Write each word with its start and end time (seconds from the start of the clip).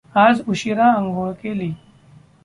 आज 0.15 0.41
उशीरा 0.47 0.91
अंघोळ 0.93 1.31
केली. 1.31 1.71